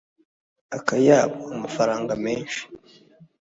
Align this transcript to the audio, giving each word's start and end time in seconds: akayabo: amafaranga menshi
akayabo: 0.77 1.37
amafaranga 1.55 2.11
menshi 2.23 2.61